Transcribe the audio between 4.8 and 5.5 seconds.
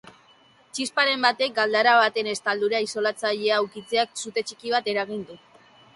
eragin du.